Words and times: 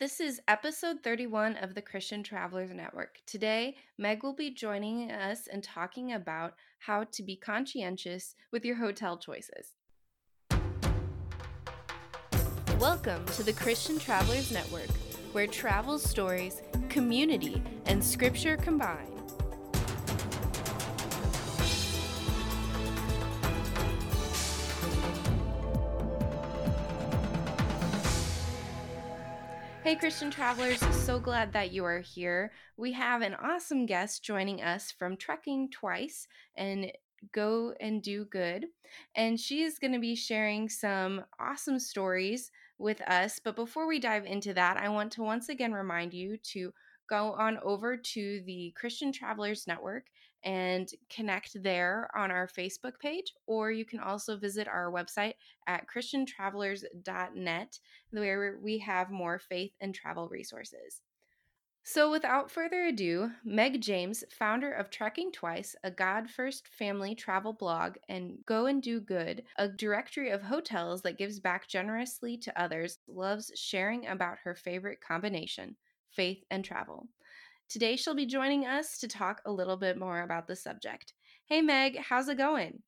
This 0.00 0.18
is 0.18 0.40
episode 0.48 1.02
31 1.02 1.56
of 1.56 1.74
the 1.74 1.82
Christian 1.82 2.22
Travelers 2.22 2.70
Network. 2.72 3.18
Today, 3.26 3.76
Meg 3.98 4.22
will 4.22 4.32
be 4.32 4.50
joining 4.50 5.12
us 5.12 5.46
and 5.46 5.62
talking 5.62 6.14
about 6.14 6.54
how 6.78 7.04
to 7.12 7.22
be 7.22 7.36
conscientious 7.36 8.34
with 8.50 8.64
your 8.64 8.76
hotel 8.76 9.18
choices. 9.18 9.74
Welcome 12.78 13.26
to 13.26 13.42
the 13.42 13.52
Christian 13.52 13.98
Travelers 13.98 14.50
Network, 14.50 14.88
where 15.32 15.46
travel 15.46 15.98
stories, 15.98 16.62
community, 16.88 17.62
and 17.84 18.02
scripture 18.02 18.56
combine. 18.56 19.19
Hey, 29.90 29.96
Christian 29.96 30.30
travelers, 30.30 30.78
so 31.04 31.18
glad 31.18 31.52
that 31.52 31.72
you 31.72 31.84
are 31.84 31.98
here. 31.98 32.52
We 32.76 32.92
have 32.92 33.22
an 33.22 33.34
awesome 33.34 33.86
guest 33.86 34.22
joining 34.22 34.62
us 34.62 34.92
from 34.92 35.16
Trekking 35.16 35.68
Twice 35.68 36.28
and 36.56 36.92
Go 37.32 37.74
and 37.80 38.00
Do 38.00 38.24
Good. 38.26 38.66
And 39.16 39.38
she 39.40 39.64
is 39.64 39.80
going 39.80 39.92
to 39.92 39.98
be 39.98 40.14
sharing 40.14 40.68
some 40.68 41.24
awesome 41.40 41.80
stories 41.80 42.52
with 42.78 43.00
us. 43.00 43.40
But 43.42 43.56
before 43.56 43.88
we 43.88 43.98
dive 43.98 44.26
into 44.26 44.54
that, 44.54 44.76
I 44.76 44.88
want 44.90 45.10
to 45.14 45.24
once 45.24 45.48
again 45.48 45.72
remind 45.72 46.14
you 46.14 46.36
to 46.52 46.72
go 47.08 47.32
on 47.32 47.58
over 47.64 47.96
to 47.96 48.42
the 48.46 48.72
Christian 48.76 49.10
Travelers 49.10 49.66
Network 49.66 50.04
and 50.44 50.88
connect 51.08 51.62
there 51.62 52.10
on 52.16 52.30
our 52.30 52.46
Facebook 52.48 52.98
page, 53.00 53.34
or 53.46 53.70
you 53.70 53.84
can 53.84 54.00
also 54.00 54.36
visit 54.36 54.68
our 54.68 54.90
website 54.90 55.34
at 55.66 55.86
christiantravelers.net, 55.86 57.78
where 58.10 58.58
we 58.62 58.78
have 58.78 59.10
more 59.10 59.38
faith 59.38 59.72
and 59.80 59.94
travel 59.94 60.28
resources. 60.28 61.02
So, 61.82 62.10
without 62.10 62.50
further 62.50 62.84
ado, 62.84 63.32
Meg 63.42 63.80
James, 63.80 64.22
founder 64.30 64.70
of 64.70 64.90
Trekking 64.90 65.32
Twice, 65.32 65.74
a 65.82 65.90
God 65.90 66.28
First 66.28 66.68
family 66.68 67.14
travel 67.14 67.54
blog, 67.54 67.96
and 68.08 68.44
Go 68.44 68.66
and 68.66 68.82
Do 68.82 69.00
Good, 69.00 69.44
a 69.56 69.66
directory 69.66 70.30
of 70.30 70.42
hotels 70.42 71.00
that 71.02 71.16
gives 71.16 71.40
back 71.40 71.68
generously 71.68 72.36
to 72.38 72.60
others, 72.60 72.98
loves 73.08 73.50
sharing 73.54 74.06
about 74.06 74.38
her 74.44 74.54
favorite 74.54 75.00
combination 75.00 75.76
faith 76.10 76.44
and 76.50 76.64
travel. 76.64 77.08
Today, 77.70 77.94
she'll 77.94 78.16
be 78.16 78.26
joining 78.26 78.66
us 78.66 78.98
to 78.98 79.06
talk 79.06 79.42
a 79.46 79.52
little 79.52 79.76
bit 79.76 79.96
more 79.96 80.22
about 80.22 80.48
the 80.48 80.56
subject. 80.56 81.14
Hey, 81.46 81.62
Meg, 81.62 81.98
how's 81.98 82.28
it 82.28 82.36
going? 82.36 82.82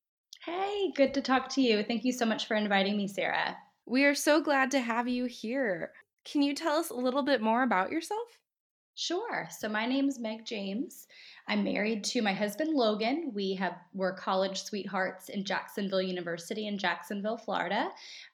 Hey, 0.45 0.91
good 0.97 1.15
to 1.15 1.23
talk 1.23 1.49
to 1.51 1.63
you. 1.63 1.85
Thank 1.85 2.03
you 2.05 2.13
so 2.13 2.27
much 2.27 2.49
for 2.49 2.57
inviting 2.57 2.97
me, 2.97 3.07
Sarah. 3.07 3.57
We 3.87 4.05
are 4.07 4.15
so 4.17 4.43
glad 4.43 4.73
to 4.73 4.81
have 4.81 5.07
you 5.07 5.27
here. 5.27 5.93
Can 6.25 6.43
you 6.43 6.53
tell 6.53 6.79
us 6.79 6.91
a 6.91 6.97
little 6.97 7.23
bit 7.23 7.41
more 7.41 7.63
about 7.63 7.93
yourself? 7.93 8.27
Sure. 8.95 9.49
So 9.51 9.71
my 9.71 9.87
name 9.87 10.07
is 10.07 10.19
Meg 10.19 10.45
James. 10.45 11.07
I'm 11.49 11.65
married 11.65 12.05
to 12.05 12.21
my 12.21 12.35
husband 12.35 12.75
Logan. 12.75 13.33
We 13.35 13.55
have 13.55 13.73
we're 13.95 14.15
college 14.15 14.63
sweethearts 14.63 15.31
in 15.31 15.45
Jacksonville 15.45 16.03
University 16.03 16.67
in 16.67 16.77
Jacksonville, 16.77 17.39
Florida. 17.39 17.89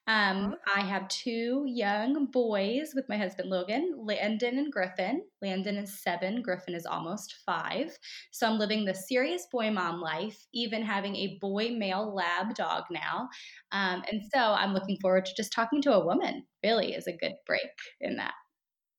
Um, 0.09 0.57
I 0.75 0.81
have 0.81 1.09
two 1.09 1.65
young 1.67 2.27
boys 2.27 2.93
with 2.93 3.09
my 3.09 3.17
husband 3.17 3.51
Logan, 3.51 3.95
Landon 3.97 4.59
and 4.59 4.73
Griffin. 4.73 5.23
Landon 5.41 5.77
is 5.77 6.03
seven, 6.03 6.43
Griffin 6.43 6.75
is 6.75 6.87
almost 6.87 7.37
five. 7.47 7.97
So 8.33 8.47
I'm 8.47 8.59
living 8.59 8.85
the 8.85 8.95
serious 8.95 9.47
boy 9.53 9.71
mom 9.71 10.01
life, 10.01 10.45
even 10.53 10.83
having 10.83 11.15
a 11.15 11.39
boy 11.41 11.71
male 11.71 12.13
lab 12.13 12.57
dog 12.57 12.83
now. 12.91 13.29
Um, 13.71 14.03
and 14.11 14.23
so 14.35 14.41
I'm 14.41 14.75
looking 14.75 14.99
forward 15.01 15.25
to 15.27 15.35
just 15.37 15.53
talking 15.53 15.81
to 15.83 15.93
a 15.93 16.05
woman. 16.05 16.45
Really 16.65 16.95
is 16.95 17.07
a 17.07 17.17
good 17.17 17.35
break 17.47 17.71
in 18.01 18.17
that. 18.17 18.35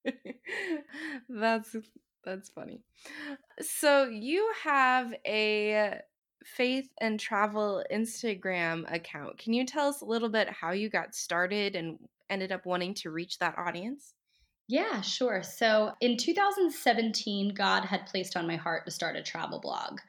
that's 1.29 1.75
that's 2.23 2.49
funny. 2.49 2.81
So 3.61 4.05
you 4.05 4.51
have 4.63 5.13
a 5.25 5.99
faith 6.43 6.89
and 6.99 7.19
travel 7.19 7.83
Instagram 7.91 8.91
account. 8.93 9.37
Can 9.37 9.53
you 9.53 9.65
tell 9.65 9.87
us 9.87 10.01
a 10.01 10.05
little 10.05 10.29
bit 10.29 10.49
how 10.49 10.71
you 10.71 10.89
got 10.89 11.15
started 11.15 11.75
and 11.75 11.97
ended 12.29 12.51
up 12.51 12.65
wanting 12.65 12.93
to 12.95 13.11
reach 13.11 13.39
that 13.39 13.57
audience? 13.57 14.13
Yeah, 14.67 15.01
sure. 15.01 15.41
So 15.41 15.93
in 15.99 16.15
2017, 16.17 17.55
God 17.55 17.85
had 17.85 18.05
placed 18.05 18.37
on 18.37 18.45
my 18.45 18.55
heart 18.55 18.85
to 18.85 18.91
start 18.91 19.15
a 19.15 19.23
travel 19.23 19.59
blog. 19.59 19.99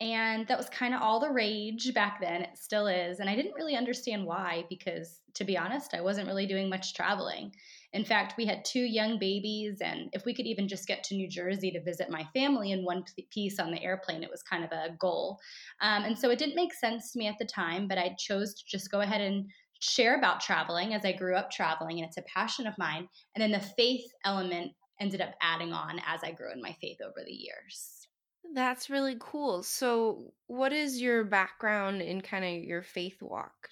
And 0.00 0.46
that 0.46 0.58
was 0.58 0.68
kind 0.68 0.94
of 0.94 1.02
all 1.02 1.18
the 1.18 1.30
rage 1.30 1.92
back 1.94 2.20
then. 2.20 2.42
It 2.42 2.58
still 2.58 2.86
is. 2.86 3.18
And 3.18 3.30
I 3.30 3.34
didn't 3.34 3.54
really 3.54 3.74
understand 3.74 4.24
why, 4.24 4.64
because 4.68 5.20
to 5.34 5.44
be 5.44 5.56
honest, 5.56 5.94
I 5.94 6.02
wasn't 6.02 6.28
really 6.28 6.46
doing 6.46 6.68
much 6.68 6.94
traveling. 6.94 7.52
In 7.96 8.04
fact, 8.04 8.34
we 8.36 8.44
had 8.44 8.62
two 8.62 8.82
young 8.82 9.18
babies, 9.18 9.78
and 9.80 10.10
if 10.12 10.26
we 10.26 10.34
could 10.34 10.44
even 10.44 10.68
just 10.68 10.86
get 10.86 11.02
to 11.04 11.14
New 11.14 11.30
Jersey 11.30 11.70
to 11.70 11.82
visit 11.82 12.10
my 12.10 12.24
family 12.34 12.72
in 12.72 12.84
one 12.84 13.02
piece 13.30 13.58
on 13.58 13.70
the 13.70 13.82
airplane, 13.82 14.22
it 14.22 14.30
was 14.30 14.42
kind 14.42 14.62
of 14.62 14.70
a 14.70 14.94
goal. 15.00 15.38
Um, 15.80 16.04
and 16.04 16.18
so 16.18 16.28
it 16.28 16.38
didn't 16.38 16.56
make 16.56 16.74
sense 16.74 17.10
to 17.12 17.18
me 17.18 17.26
at 17.26 17.38
the 17.38 17.46
time, 17.46 17.88
but 17.88 17.96
I 17.96 18.14
chose 18.18 18.52
to 18.52 18.62
just 18.68 18.90
go 18.90 19.00
ahead 19.00 19.22
and 19.22 19.46
share 19.80 20.18
about 20.18 20.42
traveling 20.42 20.92
as 20.92 21.06
I 21.06 21.12
grew 21.12 21.36
up 21.36 21.50
traveling, 21.50 21.98
and 21.98 22.06
it's 22.06 22.18
a 22.18 22.22
passion 22.22 22.66
of 22.66 22.76
mine. 22.76 23.08
And 23.34 23.40
then 23.40 23.50
the 23.50 23.66
faith 23.66 24.04
element 24.26 24.72
ended 25.00 25.22
up 25.22 25.32
adding 25.40 25.72
on 25.72 25.98
as 26.06 26.20
I 26.22 26.32
grew 26.32 26.52
in 26.52 26.60
my 26.60 26.76
faith 26.78 26.98
over 27.02 27.24
the 27.24 27.32
years. 27.32 28.08
That's 28.52 28.90
really 28.90 29.16
cool. 29.18 29.62
So, 29.62 30.34
what 30.48 30.74
is 30.74 31.00
your 31.00 31.24
background 31.24 32.02
in 32.02 32.20
kind 32.20 32.44
of 32.44 32.62
your 32.62 32.82
faith 32.82 33.22
walk? 33.22 33.70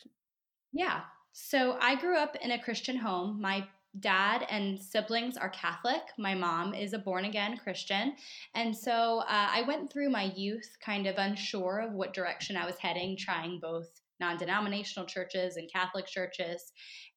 Yeah. 0.72 1.02
So, 1.32 1.76
I 1.78 1.94
grew 1.96 2.16
up 2.16 2.36
in 2.41 2.52
a 2.52 2.62
Christian 2.62 2.96
home. 2.96 3.38
My 3.38 3.68
dad 4.00 4.47
and 4.50 4.78
siblings 4.78 5.37
are 5.37 5.50
Catholic. 5.50 6.03
My 6.19 6.34
mom 6.34 6.75
is 6.75 6.93
a 6.93 6.99
born 6.99 7.25
again 7.25 7.56
Christian. 7.56 8.15
And 8.55 8.77
so 8.77 9.21
uh, 9.21 9.49
I 9.50 9.62
went 9.66 9.93
through 9.93 10.10
my 10.10 10.32
youth 10.37 10.77
kind 10.84 11.06
of 11.06 11.16
unsure 11.16 11.81
of 11.81 11.93
what 11.93 12.15
direction 12.15 12.56
I 12.56 12.66
was 12.66 12.78
heading, 12.78 13.16
trying 13.16 13.60
both 13.60 13.88
non 14.21 14.37
denominational 14.37 15.06
churches 15.06 15.56
and 15.56 15.71
Catholic 15.72 16.06
churches. 16.06 16.72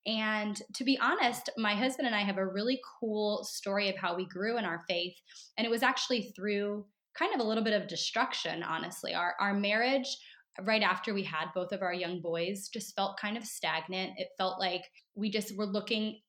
And 0.05 0.61
to 0.75 0.83
be 0.83 0.97
honest, 0.99 1.49
my 1.57 1.75
husband 1.75 2.07
and 2.07 2.15
I 2.15 2.21
have 2.21 2.37
a 2.37 2.45
really 2.45 2.79
cool 2.99 3.43
story 3.43 3.89
of 3.89 3.97
how 3.97 4.15
we 4.15 4.25
grew 4.25 4.57
in 4.57 4.65
our 4.65 4.83
faith. 4.87 5.15
And 5.57 5.65
it 5.65 5.69
was 5.69 5.83
actually 5.83 6.33
through 6.35 6.85
kind 7.17 7.33
of 7.33 7.41
a 7.41 7.47
little 7.47 7.63
bit 7.63 7.73
of 7.73 7.87
destruction, 7.87 8.63
honestly. 8.63 9.13
Our, 9.13 9.35
our 9.39 9.53
marriage, 9.53 10.17
right 10.63 10.81
after 10.81 11.13
we 11.13 11.23
had 11.23 11.47
both 11.53 11.71
of 11.71 11.81
our 11.81 11.93
young 11.93 12.21
boys, 12.21 12.69
just 12.69 12.95
felt 12.95 13.19
kind 13.19 13.37
of 13.37 13.43
stagnant. 13.43 14.13
It 14.17 14.29
felt 14.37 14.59
like 14.59 14.83
we 15.15 15.29
just 15.29 15.57
were 15.57 15.65
looking 15.65 16.19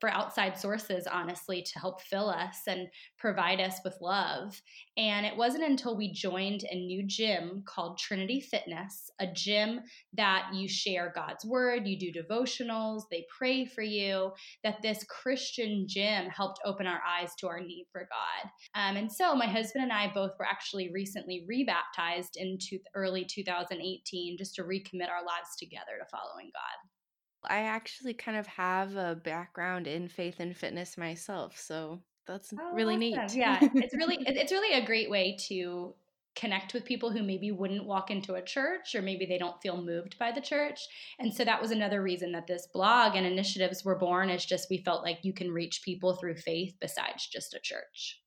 for 0.00 0.08
outside 0.08 0.58
sources, 0.58 1.06
honestly, 1.06 1.62
to 1.62 1.78
help 1.78 2.00
fill 2.02 2.28
us 2.28 2.60
and 2.66 2.88
provide 3.18 3.60
us 3.60 3.80
with 3.84 3.96
love. 4.00 4.60
And 4.96 5.24
it 5.24 5.36
wasn't 5.36 5.64
until 5.64 5.96
we 5.96 6.12
joined 6.12 6.64
a 6.70 6.74
new 6.74 7.04
gym 7.06 7.62
called 7.66 7.98
Trinity 7.98 8.40
Fitness, 8.40 9.10
a 9.20 9.26
gym 9.26 9.80
that 10.14 10.50
you 10.52 10.68
share 10.68 11.12
God's 11.14 11.44
word, 11.44 11.86
you 11.86 11.98
do 11.98 12.12
devotionals, 12.12 13.02
they 13.10 13.26
pray 13.36 13.64
for 13.64 13.82
you, 13.82 14.32
that 14.64 14.82
this 14.82 15.04
Christian 15.04 15.86
gym 15.88 16.26
helped 16.26 16.60
open 16.64 16.86
our 16.86 17.00
eyes 17.06 17.34
to 17.38 17.48
our 17.48 17.60
need 17.60 17.86
for 17.90 18.08
God. 18.08 18.50
Um, 18.74 18.96
and 18.96 19.10
so 19.10 19.34
my 19.34 19.46
husband 19.46 19.84
and 19.84 19.92
I 19.92 20.12
both 20.12 20.32
were 20.38 20.46
actually 20.46 20.90
recently 20.92 21.44
rebaptized 21.46 22.36
in 22.36 22.58
early 22.94 23.24
2018 23.24 24.36
just 24.36 24.54
to 24.56 24.62
recommit 24.62 25.08
our 25.08 25.24
lives 25.24 25.56
together 25.58 25.98
to 25.98 26.06
following 26.10 26.50
God. 26.52 27.01
I 27.44 27.62
actually 27.62 28.14
kind 28.14 28.36
of 28.36 28.46
have 28.46 28.94
a 28.96 29.14
background 29.14 29.86
in 29.86 30.08
faith 30.08 30.36
and 30.38 30.56
fitness 30.56 30.96
myself, 30.96 31.58
so 31.58 32.00
that's 32.26 32.52
oh, 32.58 32.72
really 32.74 33.14
awesome. 33.14 33.26
neat. 33.26 33.34
yeah, 33.34 33.58
it's 33.74 33.94
really 33.94 34.18
it's 34.20 34.52
really 34.52 34.78
a 34.80 34.86
great 34.86 35.10
way 35.10 35.36
to 35.48 35.94
connect 36.34 36.72
with 36.72 36.84
people 36.84 37.10
who 37.10 37.22
maybe 37.22 37.50
wouldn't 37.50 37.84
walk 37.84 38.10
into 38.10 38.34
a 38.34 38.42
church 38.42 38.94
or 38.94 39.02
maybe 39.02 39.26
they 39.26 39.38
don't 39.38 39.60
feel 39.60 39.82
moved 39.82 40.18
by 40.18 40.32
the 40.32 40.40
church. 40.40 40.80
And 41.18 41.32
so 41.34 41.44
that 41.44 41.60
was 41.60 41.70
another 41.70 42.02
reason 42.02 42.32
that 42.32 42.46
this 42.46 42.66
blog 42.72 43.16
and 43.16 43.26
initiatives 43.26 43.84
were 43.84 43.98
born 43.98 44.30
is 44.30 44.44
just 44.44 44.70
we 44.70 44.78
felt 44.78 45.02
like 45.02 45.18
you 45.22 45.32
can 45.32 45.52
reach 45.52 45.82
people 45.84 46.16
through 46.16 46.36
faith 46.36 46.74
besides 46.80 47.26
just 47.26 47.54
a 47.54 47.60
church. 47.60 48.22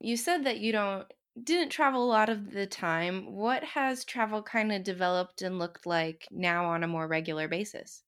You 0.00 0.16
said 0.16 0.44
that 0.44 0.58
you 0.58 0.72
don't 0.72 1.06
didn't 1.42 1.68
travel 1.68 2.02
a 2.02 2.08
lot 2.08 2.30
of 2.30 2.52
the 2.52 2.66
time. 2.66 3.32
What 3.34 3.62
has 3.62 4.04
travel 4.04 4.42
kind 4.42 4.72
of 4.72 4.82
developed 4.82 5.42
and 5.42 5.58
looked 5.58 5.86
like 5.86 6.26
now 6.30 6.64
on 6.66 6.82
a 6.82 6.88
more 6.88 7.06
regular 7.06 7.46
basis? 7.46 8.02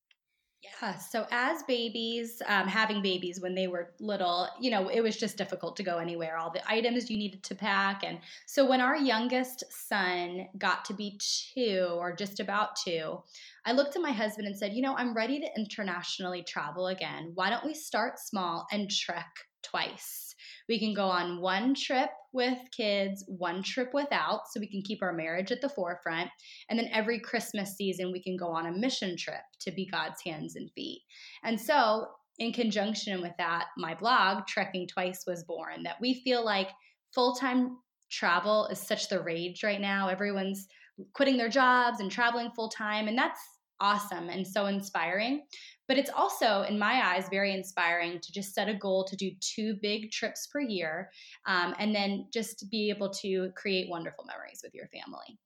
Yeah. 0.62 0.96
So 0.96 1.24
as 1.30 1.62
babies, 1.64 2.42
um, 2.46 2.66
having 2.66 3.00
babies 3.00 3.40
when 3.40 3.54
they 3.54 3.68
were 3.68 3.94
little, 4.00 4.48
you 4.60 4.70
know, 4.70 4.88
it 4.88 5.00
was 5.00 5.16
just 5.16 5.36
difficult 5.36 5.76
to 5.76 5.84
go 5.84 5.98
anywhere. 5.98 6.36
All 6.36 6.50
the 6.50 6.68
items 6.68 7.08
you 7.08 7.16
needed 7.16 7.44
to 7.44 7.54
pack, 7.54 8.02
and 8.04 8.18
so 8.46 8.66
when 8.68 8.80
our 8.80 8.96
youngest 8.96 9.62
son 9.70 10.48
got 10.58 10.84
to 10.86 10.94
be 10.94 11.20
two 11.54 11.86
or 11.92 12.12
just 12.14 12.40
about 12.40 12.74
two, 12.74 13.22
I 13.64 13.72
looked 13.72 13.94
at 13.94 14.02
my 14.02 14.10
husband 14.10 14.48
and 14.48 14.58
said, 14.58 14.72
"You 14.72 14.82
know, 14.82 14.96
I'm 14.96 15.14
ready 15.14 15.38
to 15.40 15.48
internationally 15.56 16.42
travel 16.42 16.88
again. 16.88 17.32
Why 17.34 17.50
don't 17.50 17.64
we 17.64 17.74
start 17.74 18.18
small 18.18 18.66
and 18.72 18.90
trek 18.90 19.30
twice?" 19.62 20.27
We 20.68 20.78
can 20.78 20.94
go 20.94 21.06
on 21.06 21.40
one 21.40 21.74
trip 21.74 22.10
with 22.32 22.58
kids, 22.76 23.24
one 23.26 23.62
trip 23.62 23.90
without, 23.94 24.42
so 24.50 24.60
we 24.60 24.70
can 24.70 24.82
keep 24.82 25.02
our 25.02 25.12
marriage 25.12 25.50
at 25.50 25.60
the 25.60 25.68
forefront. 25.68 26.28
And 26.68 26.78
then 26.78 26.90
every 26.92 27.18
Christmas 27.20 27.74
season, 27.76 28.12
we 28.12 28.22
can 28.22 28.36
go 28.36 28.48
on 28.48 28.66
a 28.66 28.72
mission 28.72 29.16
trip 29.16 29.40
to 29.60 29.70
be 29.70 29.88
God's 29.90 30.20
hands 30.24 30.56
and 30.56 30.70
feet. 30.72 31.00
And 31.42 31.60
so 31.60 32.06
in 32.38 32.52
conjunction 32.52 33.20
with 33.20 33.32
that, 33.38 33.66
my 33.76 33.94
blog, 33.94 34.46
Trekking 34.46 34.86
Twice, 34.86 35.24
was 35.26 35.44
born. 35.44 35.82
That 35.84 35.96
we 36.00 36.22
feel 36.22 36.44
like 36.44 36.68
full 37.14 37.34
time 37.34 37.78
travel 38.10 38.66
is 38.66 38.78
such 38.78 39.08
the 39.08 39.22
rage 39.22 39.62
right 39.64 39.80
now. 39.80 40.08
Everyone's 40.08 40.66
quitting 41.14 41.36
their 41.36 41.48
jobs 41.48 42.00
and 42.00 42.10
traveling 42.10 42.50
full 42.54 42.68
time, 42.68 43.08
and 43.08 43.16
that's 43.16 43.40
awesome 43.80 44.28
and 44.28 44.46
so 44.46 44.66
inspiring. 44.66 45.42
But 45.88 45.96
it's 45.96 46.10
also, 46.10 46.62
in 46.62 46.78
my 46.78 47.02
eyes, 47.02 47.28
very 47.30 47.54
inspiring 47.54 48.20
to 48.20 48.32
just 48.32 48.54
set 48.54 48.68
a 48.68 48.74
goal 48.74 49.04
to 49.04 49.16
do 49.16 49.30
two 49.40 49.78
big 49.80 50.10
trips 50.10 50.46
per 50.46 50.60
year 50.60 51.10
um, 51.46 51.74
and 51.78 51.94
then 51.94 52.26
just 52.32 52.70
be 52.70 52.90
able 52.90 53.08
to 53.14 53.50
create 53.56 53.88
wonderful 53.88 54.24
memories 54.26 54.60
with 54.62 54.74
your 54.74 54.88
family. 54.88 55.38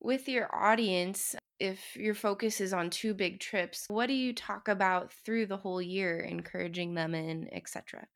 With 0.00 0.28
your 0.28 0.54
audience, 0.54 1.34
if 1.58 1.96
your 1.96 2.14
focus 2.14 2.60
is 2.60 2.74
on 2.74 2.90
two 2.90 3.14
big 3.14 3.40
trips, 3.40 3.86
what 3.88 4.06
do 4.06 4.12
you 4.12 4.34
talk 4.34 4.68
about 4.68 5.12
through 5.24 5.46
the 5.46 5.56
whole 5.56 5.80
year, 5.80 6.20
encouraging 6.20 6.92
them 6.94 7.14
in, 7.14 7.48
etc.? 7.50 8.06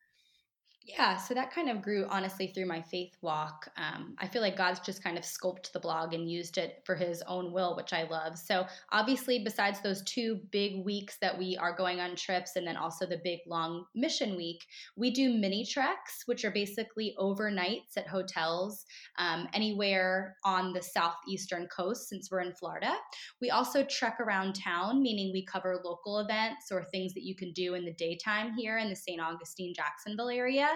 Yeah, 0.85 1.17
so 1.17 1.33
that 1.33 1.51
kind 1.51 1.69
of 1.69 1.81
grew 1.83 2.07
honestly 2.09 2.47
through 2.47 2.65
my 2.65 2.81
faith 2.81 3.15
walk. 3.21 3.69
Um, 3.77 4.15
I 4.17 4.27
feel 4.27 4.41
like 4.41 4.57
God's 4.57 4.79
just 4.79 5.03
kind 5.03 5.17
of 5.17 5.25
sculpted 5.25 5.71
the 5.71 5.79
blog 5.79 6.13
and 6.13 6.31
used 6.31 6.57
it 6.57 6.81
for 6.83 6.95
his 6.95 7.21
own 7.27 7.51
will, 7.51 7.75
which 7.75 7.93
I 7.93 8.03
love. 8.03 8.37
So, 8.37 8.65
obviously, 8.91 9.43
besides 9.43 9.81
those 9.81 10.01
two 10.03 10.39
big 10.51 10.83
weeks 10.83 11.17
that 11.21 11.37
we 11.37 11.55
are 11.57 11.75
going 11.75 11.99
on 11.99 12.15
trips 12.15 12.55
and 12.55 12.65
then 12.65 12.75
also 12.75 13.05
the 13.05 13.21
big 13.23 13.39
long 13.45 13.85
mission 13.93 14.35
week, 14.35 14.65
we 14.95 15.11
do 15.11 15.37
mini 15.37 15.65
treks, 15.65 16.23
which 16.25 16.43
are 16.43 16.51
basically 16.51 17.13
overnights 17.19 17.95
at 17.97 18.07
hotels 18.07 18.85
um, 19.19 19.47
anywhere 19.53 20.37
on 20.43 20.73
the 20.73 20.81
southeastern 20.81 21.67
coast 21.67 22.09
since 22.09 22.31
we're 22.31 22.41
in 22.41 22.53
Florida. 22.53 22.95
We 23.41 23.51
also 23.51 23.83
trek 23.83 24.19
around 24.19 24.53
town, 24.55 25.03
meaning 25.03 25.31
we 25.33 25.45
cover 25.45 25.81
local 25.83 26.19
events 26.19 26.71
or 26.71 26.83
things 26.85 27.13
that 27.13 27.23
you 27.23 27.35
can 27.35 27.51
do 27.51 27.75
in 27.75 27.85
the 27.85 27.93
daytime 27.93 28.53
here 28.53 28.79
in 28.79 28.89
the 28.89 28.95
St. 28.95 29.21
Augustine, 29.21 29.73
Jacksonville 29.75 30.29
area. 30.29 30.68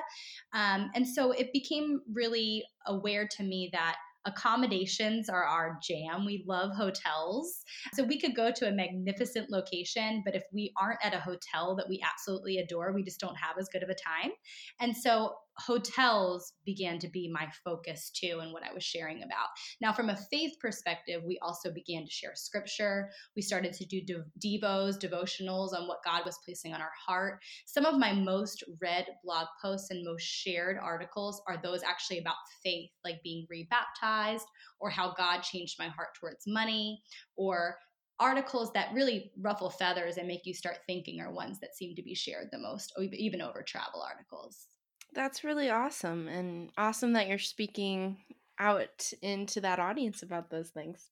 Um, 0.53 0.89
and 0.95 1.07
so 1.07 1.31
it 1.31 1.51
became 1.53 2.01
really 2.11 2.63
aware 2.85 3.27
to 3.37 3.43
me 3.43 3.69
that 3.73 3.95
accommodations 4.25 5.27
are 5.27 5.43
our 5.43 5.77
jam. 5.83 6.25
We 6.25 6.45
love 6.47 6.71
hotels. 6.75 7.63
So 7.93 8.03
we 8.03 8.19
could 8.19 8.35
go 8.35 8.51
to 8.51 8.67
a 8.67 8.71
magnificent 8.71 9.49
location, 9.49 10.21
but 10.25 10.35
if 10.35 10.43
we 10.53 10.71
aren't 10.79 11.03
at 11.03 11.13
a 11.13 11.19
hotel 11.19 11.75
that 11.75 11.89
we 11.89 12.01
absolutely 12.03 12.57
adore, 12.57 12.93
we 12.93 13.03
just 13.03 13.19
don't 13.19 13.35
have 13.35 13.57
as 13.59 13.67
good 13.67 13.83
of 13.83 13.89
a 13.89 13.95
time. 13.95 14.31
And 14.79 14.95
so 14.95 15.33
hotels 15.57 16.53
began 16.65 16.99
to 16.99 17.07
be 17.07 17.29
my 17.31 17.47
focus 17.63 18.09
too 18.09 18.39
and 18.41 18.51
what 18.51 18.63
I 18.63 18.73
was 18.73 18.83
sharing 18.83 19.23
about. 19.23 19.47
Now, 19.81 19.93
from 19.93 20.09
a 20.09 20.17
faith 20.17 20.53
perspective, 20.59 21.21
we 21.25 21.37
also 21.41 21.71
began 21.71 22.05
to 22.05 22.11
share 22.11 22.33
scripture. 22.35 23.09
We 23.35 23.41
started 23.41 23.73
to 23.73 23.85
do 23.85 24.01
devos, 24.43 24.97
devotionals 24.99 25.73
on 25.73 25.87
what 25.87 26.03
God 26.03 26.23
was 26.25 26.39
placing 26.43 26.73
on 26.73 26.81
our 26.81 26.91
heart. 27.05 27.39
Some 27.65 27.85
of 27.85 27.99
my 27.99 28.13
most 28.13 28.63
read 28.81 29.05
blog 29.23 29.47
posts 29.61 29.91
and 29.91 30.03
most 30.03 30.23
shared 30.23 30.77
articles 30.81 31.41
are 31.47 31.59
those 31.61 31.83
actually 31.83 32.19
about 32.19 32.35
faith, 32.63 32.89
like 33.03 33.21
being 33.23 33.45
rebaptized 33.49 34.47
or 34.79 34.89
how 34.89 35.13
God 35.13 35.41
changed 35.41 35.75
my 35.77 35.87
heart 35.87 36.09
towards 36.19 36.45
money 36.47 37.01
or 37.35 37.77
articles 38.19 38.71
that 38.73 38.93
really 38.93 39.31
ruffle 39.41 39.69
feathers 39.69 40.17
and 40.17 40.27
make 40.27 40.45
you 40.45 40.53
start 40.53 40.77
thinking 40.87 41.19
are 41.19 41.33
ones 41.33 41.59
that 41.59 41.75
seem 41.75 41.95
to 41.95 42.03
be 42.03 42.15
shared 42.15 42.47
the 42.51 42.59
most, 42.59 42.93
even 43.11 43.41
over 43.41 43.63
travel 43.63 44.01
articles. 44.01 44.67
That's 45.13 45.43
really 45.43 45.69
awesome 45.69 46.27
and 46.27 46.71
awesome 46.77 47.13
that 47.13 47.27
you're 47.27 47.39
speaking 47.39 48.17
out 48.59 49.11
into 49.21 49.61
that 49.61 49.79
audience 49.79 50.23
about 50.23 50.49
those 50.49 50.69
things. 50.69 51.09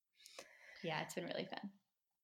Yeah, 0.83 1.01
it's 1.01 1.15
been 1.15 1.25
really 1.25 1.45
fun. 1.45 1.69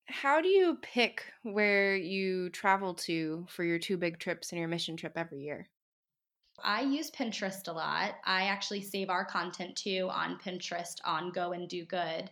How 0.06 0.42
do 0.42 0.48
you 0.48 0.78
pick 0.82 1.24
where 1.44 1.96
you 1.96 2.50
travel 2.50 2.94
to 2.96 3.46
for 3.50 3.64
your 3.64 3.78
two 3.78 3.98
big 3.98 4.20
trips 4.20 4.52
and 4.52 4.60
your 4.60 4.70
mission 4.70 4.96
trip 4.96 5.14
every 5.16 5.40
year? 5.40 5.68
I 6.64 6.82
use 6.82 7.12
Pinterest 7.12 7.68
a 7.68 7.72
lot. 7.72 8.16
I 8.26 8.44
actually 8.44 8.82
save 8.82 9.10
our 9.10 9.26
content 9.26 9.76
too 9.76 10.10
on 10.12 10.40
Pinterest 10.40 10.96
on 11.06 11.32
Go 11.32 11.52
and 11.52 11.70
Do 11.70 11.86
Good. 11.86 12.30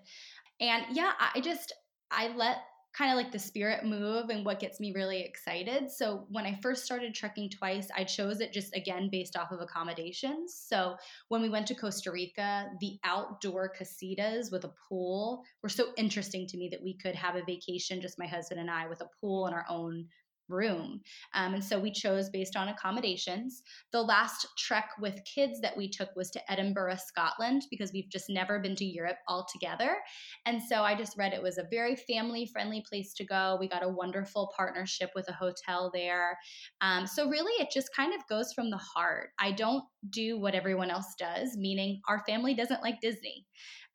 And 0.60 0.86
yeah, 0.92 1.12
I 1.34 1.42
just 1.42 1.74
I 2.12 2.30
let 2.30 2.58
kind 2.96 3.12
of 3.12 3.18
like 3.18 3.32
the 3.32 3.40
spirit 3.40 3.84
move 3.84 4.30
and 4.30 4.46
what 4.46 4.60
gets 4.60 4.80
me 4.80 4.94
really 4.94 5.22
excited. 5.22 5.92
So 5.92 6.26
when 6.30 6.46
I 6.46 6.58
first 6.62 6.86
started 6.86 7.14
trekking 7.14 7.50
twice, 7.50 7.90
I 7.96 8.06
chose 8.06 8.40
it 8.40 8.54
just 8.54 8.76
again 8.76 9.10
based 9.12 9.36
off 9.36 9.52
of 9.52 9.60
accommodations. 9.60 10.56
So 10.68 10.96
when 11.28 11.42
we 11.42 11.50
went 11.50 11.68
to 11.68 11.76
Costa 11.76 12.12
Rica, 12.12 12.68
the 12.80 12.98
outdoor 13.04 13.72
casitas 13.78 14.52
with 14.52 14.64
a 14.64 14.74
pool 14.88 15.44
were 15.62 15.70
so 15.70 15.88
interesting 15.98 16.48
to 16.48 16.58
me 16.58 16.70
that 16.70 16.84
we 16.84 16.98
could 16.98 17.16
have 17.16 17.36
a 17.36 17.44
vacation, 17.44 18.02
just 18.02 18.20
my 18.20 18.28
husband 18.28 18.62
and 18.62 18.72
I, 18.72 18.88
with 18.88 19.02
a 19.02 19.10
pool 19.20 19.46
and 19.46 19.56
our 19.56 19.66
own 19.70 20.08
room. 20.50 21.02
Um, 21.34 21.56
and 21.56 21.64
so 21.64 21.80
we 21.80 21.92
chose 21.92 22.30
based 22.30 22.56
on 22.56 22.70
accommodations. 22.70 23.64
The 23.92 24.02
last 24.02 24.48
trek 24.58 24.90
with 25.00 25.20
kids 25.26 25.62
that 25.62 25.76
we 25.76 25.90
took 25.90 26.10
was 26.16 26.30
to 26.32 26.52
Edinburgh, 26.52 26.98
Scotland, 27.08 27.64
because 27.70 27.92
we've 27.94 28.10
just 28.10 28.30
never 28.30 28.60
been 28.60 28.76
to 28.76 28.86
Europe 28.86 29.18
all 29.28 29.46
together. 29.52 29.98
And 30.46 30.62
so 30.62 30.82
I 30.82 30.96
just 30.96 31.18
read 31.18 31.34
it 31.34 31.42
was 31.42 31.58
a 31.58 31.68
very 31.70 31.96
family 31.96 32.50
friendly 32.52 32.84
place 32.88 33.14
to 33.16 33.26
go. 33.26 33.58
We 33.60 33.68
got 33.68 33.84
a 33.84 33.90
wonderful 33.90 34.52
partnership 34.56 35.12
with 35.16 35.28
a 35.30 35.34
hotel 35.34 35.92
there. 35.94 36.38
Um, 36.82 37.08
so 37.08 37.30
really, 37.30 37.54
it 37.62 37.70
just 37.74 37.94
kind 37.96 38.14
of 38.14 38.28
goes 38.28 38.54
from 38.54 38.70
the 38.70 38.78
heart. 38.78 39.30
I 39.40 39.52
don't 39.52 39.84
do 40.10 40.40
what 40.40 40.56
everyone 40.56 40.90
else 40.90 41.16
does, 41.18 41.58
meaning 41.58 42.02
our 42.08 42.24
family 42.28 42.54
doesn't 42.54 42.82
like 42.82 43.02
Disney. 43.02 43.46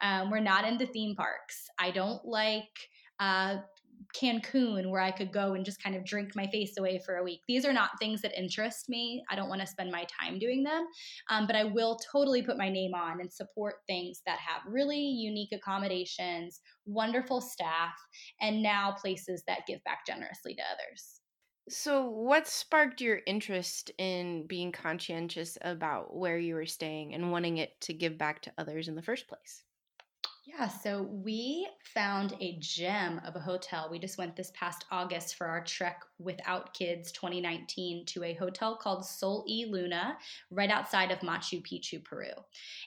Um, 0.02 0.30
we're 0.30 0.40
not 0.40 0.66
into 0.66 0.86
theme 0.86 1.14
parks. 1.14 1.66
I 1.78 1.90
don't 1.90 2.24
like 2.24 2.64
uh, 3.18 3.56
Cancun 4.14 4.90
where 4.90 5.00
I 5.00 5.10
could 5.10 5.32
go 5.32 5.54
and 5.54 5.64
just 5.64 5.82
kind 5.82 5.96
of 5.96 6.04
drink 6.04 6.32
my 6.34 6.46
face 6.48 6.76
away 6.78 7.00
for 7.04 7.16
a 7.16 7.24
week. 7.24 7.40
These 7.48 7.64
are 7.64 7.72
not 7.72 7.98
things 7.98 8.22
that 8.22 8.38
interest 8.38 8.88
me. 8.88 9.22
I 9.30 9.36
don't 9.36 9.48
want 9.48 9.60
to 9.60 9.66
spend 9.66 9.90
my 9.90 10.06
time 10.20 10.38
doing 10.38 10.62
them, 10.62 10.86
um, 11.30 11.46
but 11.46 11.56
I 11.56 11.64
will 11.64 11.98
totally 12.12 12.42
put 12.42 12.58
my 12.58 12.68
name 12.68 12.94
on 12.94 13.20
and 13.20 13.32
support 13.32 13.76
things 13.86 14.22
that 14.26 14.38
have 14.38 14.62
really 14.66 14.98
unique 14.98 15.52
accommodations, 15.52 16.60
wonderful 16.86 17.40
staff, 17.40 17.94
and 18.40 18.62
now 18.62 18.92
places 18.92 19.42
that 19.46 19.66
give 19.66 19.82
back 19.84 20.06
generously 20.06 20.54
to 20.54 20.62
others. 20.72 21.20
So, 21.68 22.08
what 22.08 22.48
sparked 22.48 23.00
your 23.00 23.20
interest 23.26 23.92
in 23.96 24.46
being 24.46 24.72
conscientious 24.72 25.56
about 25.60 26.16
where 26.16 26.38
you 26.38 26.54
were 26.54 26.66
staying 26.66 27.14
and 27.14 27.30
wanting 27.30 27.58
it 27.58 27.80
to 27.82 27.92
give 27.94 28.18
back 28.18 28.42
to 28.42 28.52
others 28.58 28.88
in 28.88 28.96
the 28.96 29.02
first 29.02 29.28
place? 29.28 29.62
Yeah, 30.52 30.66
so 30.66 31.02
we 31.02 31.68
found 31.94 32.34
a 32.40 32.56
gem 32.58 33.20
of 33.24 33.36
a 33.36 33.40
hotel. 33.40 33.88
We 33.88 34.00
just 34.00 34.18
went 34.18 34.34
this 34.34 34.50
past 34.52 34.84
August 34.90 35.36
for 35.36 35.46
our 35.46 35.62
trek 35.62 36.02
without 36.18 36.74
kids 36.74 37.12
2019 37.12 38.04
to 38.06 38.24
a 38.24 38.34
hotel 38.34 38.76
called 38.76 39.06
Sol 39.06 39.44
y 39.48 39.64
Luna 39.68 40.16
right 40.50 40.70
outside 40.70 41.12
of 41.12 41.20
Machu 41.20 41.62
Picchu, 41.62 42.04
Peru. 42.04 42.32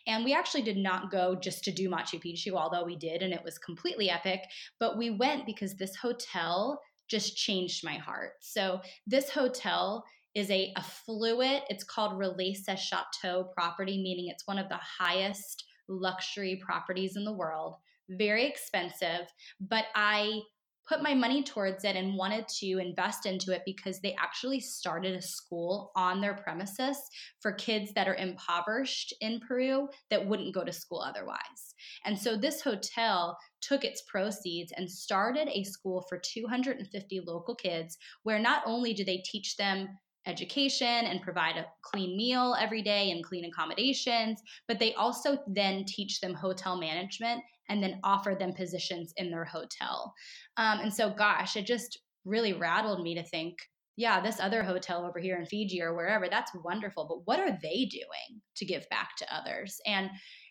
And 0.08 0.26
we 0.26 0.34
actually 0.34 0.64
did 0.64 0.76
not 0.76 1.10
go 1.10 1.36
just 1.36 1.64
to 1.64 1.72
do 1.72 1.90
Machu 1.90 2.22
Picchu, 2.22 2.54
although 2.54 2.84
we 2.84 2.98
did, 2.98 3.22
and 3.22 3.34
it 3.34 3.44
was 3.46 3.58
completely 3.58 4.10
epic. 4.10 4.42
But 4.80 4.98
we 4.98 5.12
went 5.12 5.46
because 5.46 5.76
this 5.76 5.96
hotel 5.96 6.82
just 7.08 7.38
changed 7.38 7.86
my 7.86 7.96
heart. 7.96 8.34
So 8.42 8.82
this 9.08 9.30
hotel 9.30 10.04
is 10.36 10.52
a 10.52 10.74
affluent, 10.76 11.64
it's 11.70 11.86
called 11.86 12.20
Relais 12.20 12.58
Chateau 12.78 13.46
property, 13.56 14.04
meaning 14.04 14.28
it's 14.28 14.48
one 14.48 14.58
of 14.58 14.68
the 14.68 14.80
highest 15.00 15.64
luxury 15.88 16.62
properties 16.64 17.16
in 17.16 17.24
the 17.24 17.34
world, 17.34 17.76
very 18.10 18.46
expensive, 18.46 19.28
but 19.60 19.86
I 19.96 20.42
put 20.88 21.02
my 21.02 21.14
money 21.14 21.44
towards 21.44 21.84
it 21.84 21.96
and 21.96 22.16
wanted 22.16 22.48
to 22.48 22.78
invest 22.78 23.26
into 23.26 23.54
it 23.54 23.62
because 23.66 24.00
they 24.02 24.16
actually 24.20 24.60
started 24.60 25.16
a 25.16 25.22
school 25.22 25.92
on 25.96 26.20
their 26.20 26.34
premises 26.34 26.98
for 27.40 27.54
kids 27.54 27.94
that 27.94 28.08
are 28.08 28.16
impoverished 28.16 29.14
in 29.22 29.40
Peru 29.40 29.88
that 30.10 30.28
wouldn't 30.28 30.54
go 30.54 30.64
to 30.64 30.74
school 30.74 31.02
otherwise. 31.02 31.74
And 32.06 32.18
so 32.18 32.36
this 32.36 32.62
hotel 32.62 33.38
took 33.62 33.86
its 33.86 34.04
proceeds 34.10 34.74
and 34.76 34.90
started 34.90 35.48
a 35.48 35.64
school 35.64 36.06
for 36.10 36.20
250 36.20 37.22
local 37.26 37.56
kids 37.56 37.98
where 38.24 38.40
not 38.40 38.64
only 38.66 38.94
do 38.94 39.06
they 39.06 39.24
teach 39.24 39.56
them 39.56 39.88
education 40.26 40.88
and 40.88 41.22
provide 41.22 41.58
a 41.58 41.66
clean 41.82 42.16
meal 42.16 42.56
every 42.60 42.82
day 42.82 43.12
and 43.12 43.24
clean 43.24 43.46
accommodations, 43.46 44.42
but 44.68 44.80
they 44.80 44.94
also 44.94 45.38
then 45.48 45.84
teach 45.86 46.20
them 46.22 46.34
hotel 46.34 46.80
management 46.80 47.42
and 47.70 47.82
then 47.82 48.00
offer 48.04 48.36
them 48.38 48.54
positions 48.54 49.14
in 49.18 49.30
their 49.32 49.46
hotel. 49.46 50.14
Um, 50.58 50.80
and 50.80 50.94
so, 50.94 51.10
gosh, 51.10 51.56
it 51.56 51.66
just 51.66 52.00
really 52.26 52.54
rattled 52.54 53.02
me 53.02 53.16
to 53.16 53.24
think, 53.24 53.58
yeah, 53.96 54.20
this 54.20 54.40
other 54.40 54.64
hotel 54.64 55.06
over 55.06 55.20
here 55.20 55.38
in 55.38 55.46
Fiji 55.46 55.82
or 55.82 55.94
wherever, 55.94 56.28
that's 56.28 56.52
wonderful, 56.64 57.06
but 57.08 57.28
what 57.28 57.40
are 57.40 57.58
they 57.62 57.86
doing 57.86 58.42
to 58.56 58.66
give 58.66 58.90
back 58.90 59.16
to 59.18 59.36
others? 59.36 59.80
And 59.86 60.10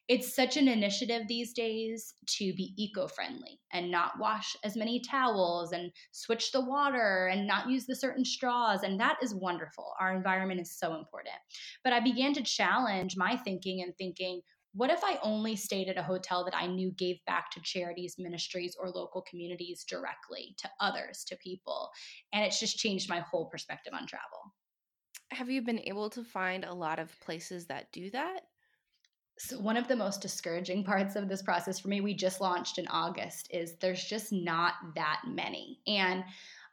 it's 0.09 0.35
such 0.35 0.57
an 0.57 0.69
initiative 0.69 1.23
these 1.29 1.53
days 1.53 2.15
to 2.27 2.53
be 2.55 2.75
eco-friendly 2.77 3.61
and 3.73 3.91
not 3.91 4.19
wash 4.19 4.57
as 4.65 4.77
many 4.77 5.01
towels 5.01 5.73
and 5.73 5.93
switch 6.11 6.53
the 6.53 6.61
water 6.61 7.29
and 7.33 7.47
not 7.47 7.71
use 7.71 7.87
the 7.87 7.97
certain 7.97 8.25
straws 8.25 8.83
and 8.83 8.99
that 8.99 9.17
is 9.23 9.35
wonderful 9.35 9.95
our 10.01 10.15
environment 10.15 10.61
is 10.61 10.79
so 10.79 10.95
important 10.95 11.37
but 11.85 11.93
i 11.93 12.01
began 12.01 12.33
to 12.33 12.43
challenge 12.43 13.17
my 13.17 13.37
thinking 13.37 13.83
and 13.83 13.97
thinking 13.97 14.41
what 14.75 14.91
if 14.91 15.05
I 15.05 15.19
only 15.23 15.55
stayed 15.55 15.89
at 15.89 15.99
a 15.99 16.03
hotel 16.03 16.45
that 16.47 16.57
I 16.57 16.67
knew 16.67 16.93
gave 16.93 17.23
back 17.27 17.51
to 17.51 17.61
charities, 17.61 18.17
ministries, 18.19 18.75
or 18.81 18.89
local 18.89 19.23
communities 19.29 19.85
directly 19.87 20.55
to 20.59 20.71
others, 20.81 21.25
to 21.25 21.37
people? 21.37 21.91
And 22.33 22.43
it's 22.45 22.59
just 22.59 22.79
changed 22.79 23.11
my 23.11 23.21
whole 23.21 23.51
perspective 23.51 23.93
on 23.93 24.07
travel. 24.07 24.55
Have 25.31 25.51
you 25.51 25.61
been 25.61 25.81
able 25.81 26.09
to 26.11 26.25
find 26.25 26.65
a 26.65 26.75
lot 26.75 26.99
of 26.99 27.19
places 27.21 27.67
that 27.67 27.93
do 27.93 28.11
that? 28.13 28.45
So, 29.39 29.59
one 29.59 29.77
of 29.77 29.89
the 29.89 29.97
most 29.97 30.21
discouraging 30.21 30.85
parts 30.93 31.17
of 31.17 31.29
this 31.29 31.43
process 31.43 31.81
for 31.81 31.89
me, 31.89 32.01
we 32.01 32.15
just 32.15 32.41
launched 32.41 32.79
in 32.79 32.87
August, 32.89 33.49
is 33.51 33.77
there's 33.81 34.05
just 34.05 34.33
not 34.33 34.75
that 34.95 35.23
many. 35.27 35.81
And 35.87 36.25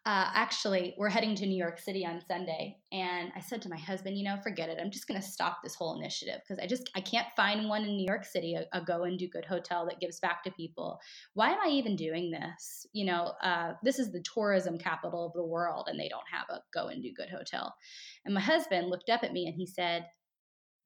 uh, 0.05 0.31
actually, 0.33 0.95
we're 0.97 1.09
heading 1.09 1.35
to 1.35 1.45
New 1.45 1.57
York 1.57 1.77
City 1.77 2.05
on 2.05 2.21
Sunday, 2.25 2.77
and 2.91 3.31
I 3.35 3.41
said 3.41 3.61
to 3.63 3.69
my 3.69 3.77
husband, 3.77 4.17
you 4.17 4.23
know, 4.23 4.37
forget 4.41 4.69
it. 4.69 4.77
I'm 4.81 4.91
just 4.91 5.07
going 5.07 5.19
to 5.19 5.27
stop 5.27 5.57
this 5.61 5.75
whole 5.75 5.99
initiative 5.99 6.39
because 6.39 6.57
I 6.63 6.67
just 6.67 6.89
I 6.95 7.01
can't 7.01 7.27
find 7.35 7.67
one 7.67 7.83
in 7.83 7.97
New 7.97 8.07
York 8.07 8.23
City, 8.23 8.55
a, 8.55 8.65
a, 8.75 8.81
go 8.81 9.03
and 9.03 9.19
do 9.19 9.27
good 9.27 9.43
hotel 9.43 9.85
that 9.85 9.99
gives 9.99 10.21
back 10.21 10.41
to 10.43 10.51
people. 10.51 10.99
Why 11.33 11.51
am 11.51 11.59
I 11.63 11.69
even 11.69 11.97
doing 11.97 12.31
this? 12.31 12.87
You 12.93 13.05
know, 13.05 13.33
uh, 13.43 13.73
this 13.83 13.99
is 13.99 14.11
the 14.11 14.23
tourism 14.33 14.77
capital 14.77 15.27
of 15.27 15.33
the 15.33 15.45
world, 15.45 15.89
and 15.89 15.99
they 15.99 16.07
don't 16.09 16.23
have 16.31 16.47
a 16.49 16.61
go 16.73 16.87
and 16.87 17.03
do 17.03 17.13
good 17.13 17.29
hotel. 17.29 17.75
And 18.23 18.33
my 18.33 18.41
husband 18.41 18.89
looked 18.89 19.09
up 19.09 19.23
at 19.23 19.33
me 19.33 19.47
and 19.47 19.55
he 19.55 19.67
said, 19.67 20.05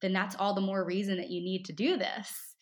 then 0.03 0.13
that's 0.13 0.35
all 0.35 0.53
the 0.53 0.61
more 0.61 0.85
reason 0.85 1.17
that 1.17 1.31
you 1.31 1.41
need 1.41 1.65
to 1.65 1.73
do 1.73 1.97
this 1.97 2.53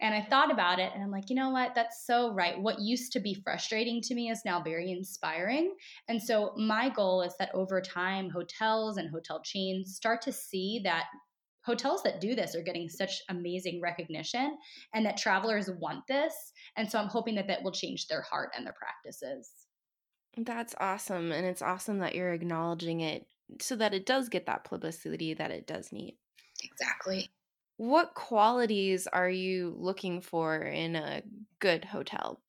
and 0.00 0.14
I 0.14 0.20
thought 0.20 0.50
about 0.50 0.78
it 0.78 0.92
and 0.94 1.02
I'm 1.02 1.10
like, 1.10 1.30
you 1.30 1.36
know 1.36 1.50
what? 1.50 1.74
That's 1.74 2.06
so 2.06 2.32
right. 2.34 2.60
What 2.60 2.80
used 2.80 3.12
to 3.12 3.20
be 3.20 3.34
frustrating 3.34 4.02
to 4.02 4.14
me 4.14 4.30
is 4.30 4.42
now 4.44 4.62
very 4.62 4.92
inspiring. 4.92 5.74
And 6.08 6.22
so 6.22 6.52
my 6.56 6.90
goal 6.90 7.22
is 7.22 7.34
that 7.38 7.54
over 7.54 7.80
time, 7.80 8.28
hotels 8.28 8.98
and 8.98 9.10
hotel 9.10 9.40
chains 9.42 9.96
start 9.96 10.20
to 10.22 10.32
see 10.32 10.82
that 10.84 11.04
hotels 11.64 12.02
that 12.02 12.20
do 12.20 12.34
this 12.34 12.54
are 12.54 12.62
getting 12.62 12.88
such 12.88 13.22
amazing 13.30 13.80
recognition 13.80 14.58
and 14.94 15.06
that 15.06 15.16
travelers 15.16 15.70
want 15.80 16.06
this. 16.06 16.34
And 16.76 16.90
so 16.90 16.98
I'm 16.98 17.08
hoping 17.08 17.34
that 17.36 17.48
that 17.48 17.62
will 17.62 17.72
change 17.72 18.06
their 18.06 18.22
heart 18.22 18.50
and 18.56 18.66
their 18.66 18.74
practices. 18.74 19.50
That's 20.36 20.74
awesome. 20.78 21.32
And 21.32 21.46
it's 21.46 21.62
awesome 21.62 22.00
that 22.00 22.14
you're 22.14 22.34
acknowledging 22.34 23.00
it 23.00 23.26
so 23.60 23.74
that 23.76 23.94
it 23.94 24.04
does 24.04 24.28
get 24.28 24.44
that 24.44 24.64
publicity 24.64 25.32
that 25.32 25.50
it 25.50 25.66
does 25.66 25.90
need. 25.90 26.18
Exactly. 26.62 27.30
What 27.78 28.12
qualities 28.14 29.06
are 29.06 29.30
you 29.30 29.70
looking 29.78 30.20
for 30.20 30.58
in 30.60 30.94
a 30.94 31.22
good 31.58 31.86
hotel? 31.86 32.42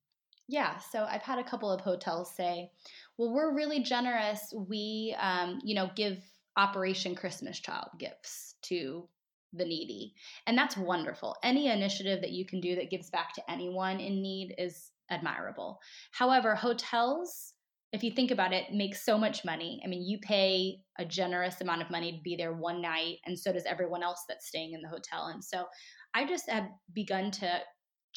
Yeah, 0.48 0.78
so 0.80 1.04
I've 1.06 1.22
had 1.24 1.40
a 1.40 1.44
couple 1.44 1.72
of 1.72 1.82
hotels 1.82 2.34
say, 2.34 2.72
"Well, 3.18 3.32
we're 3.32 3.54
really 3.54 3.82
generous. 3.82 4.54
We, 4.54 5.16
um, 5.20 5.60
you 5.64 5.76
know, 5.76 5.92
give 5.96 6.24
Operation 6.56 7.16
Christmas 7.16 7.60
Child 7.60 7.90
gifts 7.98 8.56
to 8.64 9.10
the 9.54 9.66
needy," 9.66 10.16
and 10.46 10.58
that's 10.58 10.78
wonderful. 10.78 11.36
Any 11.44 11.68
initiative 11.68 12.22
that 12.22 12.32
you 12.32 12.46
can 12.46 12.62
do 12.62 12.76
that 12.76 12.90
gives 12.90 13.10
back 13.10 13.34
to 13.34 13.52
anyone 13.52 14.00
in 14.00 14.22
need 14.22 14.56
is 14.58 14.92
admirable. 15.10 15.82
However, 16.12 16.56
hotels 16.56 17.54
if 17.94 18.04
you 18.04 18.12
think 18.12 18.32
about 18.32 18.54
it, 18.54 18.74
makes 18.74 19.06
so 19.06 19.18
much 19.18 19.46
money. 19.46 19.82
I 19.84 19.88
mean, 19.88 20.06
you 20.06 20.20
pay 20.20 20.80
a 21.00 21.06
generous 21.06 21.62
amount 21.62 21.82
of 21.82 21.90
money 21.90 22.12
to 22.12 22.22
be 22.22 22.36
there 22.36 22.54
one 22.54 22.82
night, 22.82 23.18
and 23.26 23.38
so 23.40 23.54
does 23.54 23.66
everyone 23.66 24.04
else 24.04 24.24
that's 24.28 24.48
staying 24.48 24.74
in 24.74 24.82
the 24.82 24.90
hotel. 24.90 25.28
And 25.28 25.44
so 25.44 25.66
I 26.14 26.26
just 26.26 26.50
have 26.50 26.68
begun 26.94 27.32
to 27.32 27.60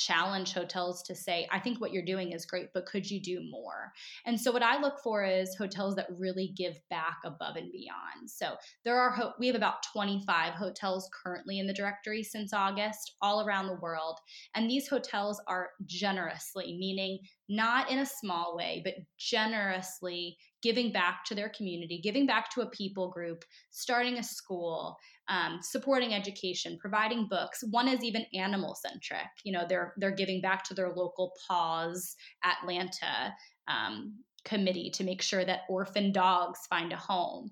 challenge 0.00 0.52
hotels 0.52 1.02
to 1.02 1.14
say, 1.14 1.47
I 1.50 1.59
think 1.61 1.80
what 1.80 1.92
you're 1.92 2.04
doing 2.04 2.33
is 2.33 2.47
great, 2.47 2.69
but 2.73 2.87
could 2.87 3.11
you 3.11 3.21
do 3.21 3.42
more? 3.50 3.92
And 4.25 4.40
so 4.40 4.50
what 4.50 4.62
I 4.62 4.80
look 4.80 5.00
for 5.02 5.25
is 5.25 5.54
hotels 5.57 5.95
that 5.97 6.07
really 6.19 6.52
give 6.57 6.76
back 6.88 7.19
above 7.25 7.57
and 7.57 7.71
beyond. 7.71 8.28
So 8.28 8.54
there 8.85 8.99
are 8.99 9.11
ho- 9.11 9.33
we 9.38 9.47
have 9.47 9.57
about 9.57 9.83
25 9.92 10.54
hotels 10.54 11.09
currently 11.23 11.59
in 11.59 11.66
the 11.66 11.75
directory 11.75 12.23
since 12.23 12.52
August 12.52 13.16
all 13.21 13.47
around 13.47 13.66
the 13.66 13.80
world, 13.80 14.19
and 14.54 14.69
these 14.69 14.88
hotels 14.88 15.40
are 15.47 15.71
generously, 15.87 16.76
meaning 16.78 17.19
not 17.49 17.90
in 17.90 17.99
a 17.99 18.07
small 18.07 18.57
way, 18.57 18.80
but 18.85 18.95
generously 19.19 20.37
giving 20.62 20.92
back 20.92 21.25
to 21.25 21.35
their 21.35 21.49
community, 21.49 22.00
giving 22.02 22.26
back 22.26 22.50
to 22.50 22.61
a 22.61 22.71
people 22.71 23.11
group, 23.11 23.45
starting 23.71 24.19
a 24.19 24.23
school, 24.23 24.97
um, 25.31 25.61
supporting 25.63 26.13
education, 26.13 26.77
providing 26.79 27.29
books. 27.31 27.63
One 27.71 27.89
is 27.89 28.05
even 28.05 28.27
animal 28.35 28.75
centric. 28.75 29.29
You 29.45 29.53
know, 29.53 29.65
they're 29.67 29.95
they're 29.97 30.11
giving 30.11 30.43
back 30.43 30.65
to 30.65 30.75
their 30.75 30.91
local 30.91 31.33
Paws 31.47 32.17
Atlanta. 32.45 33.33
Um, 33.69 34.19
committee 34.43 34.91
to 34.91 35.05
make 35.05 35.21
sure 35.21 35.45
that 35.45 35.61
orphan 35.69 36.13
dogs 36.13 36.61
find 36.71 36.95
a 36.95 36.97
home. 36.97 37.51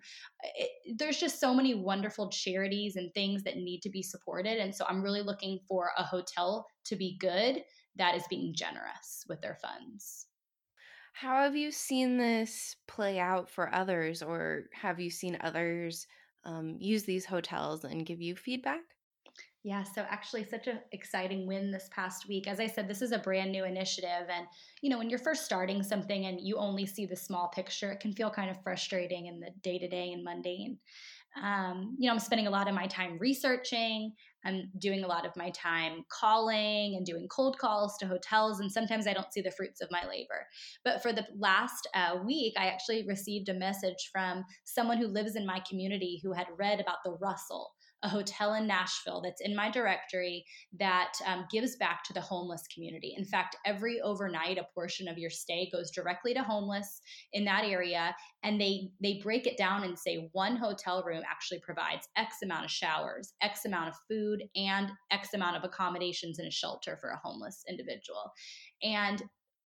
It, 0.56 0.96
there's 0.96 1.20
just 1.20 1.38
so 1.38 1.52
many 1.52 1.74
wonderful 1.74 2.30
charities 2.30 2.96
and 2.96 3.12
things 3.12 3.42
that 3.42 3.58
need 3.58 3.82
to 3.82 3.90
be 3.90 4.02
supported. 4.02 4.56
And 4.56 4.74
so 4.74 4.86
I'm 4.88 5.02
really 5.02 5.20
looking 5.20 5.60
for 5.68 5.90
a 5.98 6.02
hotel 6.02 6.66
to 6.86 6.96
be 6.96 7.18
good 7.20 7.62
that 7.96 8.14
is 8.14 8.24
being 8.30 8.54
generous 8.54 9.26
with 9.28 9.42
their 9.42 9.58
funds. 9.60 10.28
How 11.12 11.42
have 11.42 11.56
you 11.56 11.72
seen 11.72 12.16
this 12.16 12.76
play 12.86 13.18
out 13.18 13.50
for 13.50 13.74
others, 13.74 14.22
or 14.22 14.64
have 14.72 14.98
you 14.98 15.10
seen 15.10 15.36
others 15.42 16.06
um, 16.44 16.76
use 16.80 17.04
these 17.04 17.26
hotels 17.26 17.84
and 17.84 18.06
give 18.06 18.20
you 18.20 18.36
feedback? 18.36 18.82
Yeah, 19.68 19.82
so 19.82 20.06
actually, 20.08 20.44
such 20.44 20.66
an 20.66 20.78
exciting 20.92 21.46
win 21.46 21.70
this 21.70 21.90
past 21.92 22.26
week. 22.26 22.48
As 22.48 22.58
I 22.58 22.66
said, 22.66 22.88
this 22.88 23.02
is 23.02 23.12
a 23.12 23.18
brand 23.18 23.52
new 23.52 23.66
initiative. 23.66 24.26
And, 24.30 24.46
you 24.80 24.88
know, 24.88 24.96
when 24.96 25.10
you're 25.10 25.18
first 25.18 25.44
starting 25.44 25.82
something 25.82 26.24
and 26.24 26.40
you 26.40 26.56
only 26.56 26.86
see 26.86 27.04
the 27.04 27.14
small 27.14 27.48
picture, 27.48 27.92
it 27.92 28.00
can 28.00 28.14
feel 28.14 28.30
kind 28.30 28.48
of 28.48 28.62
frustrating 28.62 29.26
in 29.26 29.40
the 29.40 29.50
day 29.62 29.78
to 29.78 29.86
day 29.86 30.12
and 30.12 30.24
mundane. 30.24 30.78
Um, 31.42 31.96
you 31.98 32.06
know, 32.06 32.14
I'm 32.14 32.18
spending 32.18 32.46
a 32.46 32.50
lot 32.50 32.66
of 32.66 32.74
my 32.74 32.86
time 32.86 33.18
researching. 33.20 34.14
I'm 34.42 34.70
doing 34.78 35.04
a 35.04 35.06
lot 35.06 35.26
of 35.26 35.36
my 35.36 35.50
time 35.50 36.02
calling 36.08 36.94
and 36.96 37.04
doing 37.04 37.28
cold 37.28 37.58
calls 37.58 37.98
to 37.98 38.06
hotels, 38.06 38.60
and 38.60 38.72
sometimes 38.72 39.06
I 39.06 39.12
don't 39.12 39.30
see 39.34 39.42
the 39.42 39.50
fruits 39.50 39.82
of 39.82 39.90
my 39.90 40.06
labor. 40.08 40.46
But 40.82 41.02
for 41.02 41.12
the 41.12 41.26
last 41.36 41.86
uh, 41.94 42.20
week, 42.24 42.54
I 42.56 42.68
actually 42.68 43.04
received 43.06 43.50
a 43.50 43.54
message 43.54 44.08
from 44.10 44.44
someone 44.64 44.96
who 44.96 45.08
lives 45.08 45.36
in 45.36 45.44
my 45.44 45.60
community 45.68 46.20
who 46.22 46.32
had 46.32 46.46
read 46.56 46.80
about 46.80 47.04
the 47.04 47.18
Russell, 47.20 47.72
a 48.02 48.08
hotel 48.08 48.54
in 48.54 48.66
Nashville 48.66 49.20
that's 49.22 49.40
in 49.40 49.56
my 49.56 49.70
directory 49.70 50.44
that 50.78 51.12
um, 51.26 51.46
gives 51.50 51.76
back 51.76 52.04
to 52.04 52.12
the 52.12 52.20
homeless 52.20 52.62
community. 52.72 53.14
In 53.16 53.24
fact, 53.24 53.56
every 53.66 54.00
overnight, 54.00 54.58
a 54.58 54.66
portion 54.74 55.08
of 55.08 55.18
your 55.18 55.30
stay 55.30 55.68
goes 55.72 55.90
directly 55.90 56.32
to 56.34 56.42
homeless 56.42 57.00
in 57.32 57.44
that 57.46 57.64
area, 57.64 58.14
and 58.42 58.60
they 58.60 58.90
they 59.02 59.20
break 59.22 59.46
it 59.46 59.58
down 59.58 59.82
and 59.82 59.98
say 59.98 60.28
one 60.32 60.56
hotel 60.56 61.02
room 61.04 61.22
actually 61.28 61.60
provides 61.60 62.08
X 62.16 62.36
amount 62.42 62.64
of 62.64 62.70
showers, 62.70 63.34
X 63.42 63.64
amount 63.64 63.88
of 63.88 63.94
food, 64.08 64.44
and 64.54 64.90
X 65.10 65.34
amount 65.34 65.56
of 65.56 65.64
accommodations 65.64 66.38
in 66.38 66.46
a 66.46 66.50
shelter 66.50 66.98
for 67.00 67.10
a 67.10 67.20
homeless 67.22 67.64
individual. 67.68 68.32
And 68.82 69.22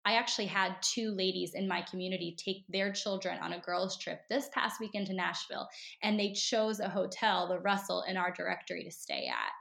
I 0.06 0.14
actually 0.14 0.46
had 0.46 0.76
two 0.82 1.12
ladies 1.12 1.54
in 1.54 1.66
my 1.66 1.82
community 1.82 2.37
take 2.38 2.64
their 2.68 2.92
children 2.92 3.38
on 3.42 3.54
a 3.54 3.61
girls' 3.61 3.99
trip 3.99 4.20
this 4.28 4.49
past 4.52 4.80
weekend 4.80 5.06
to 5.06 5.14
Nashville, 5.14 5.68
and 6.02 6.18
they 6.18 6.32
chose 6.32 6.80
a 6.80 6.88
hotel, 6.88 7.49
the 7.49 7.58
Russell, 7.61 8.04
in 8.08 8.16
our 8.16 8.32
directory 8.32 8.84
to 8.84 8.90
stay 8.90 9.26
at. 9.28 9.52